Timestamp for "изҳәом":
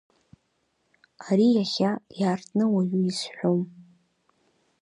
3.07-3.61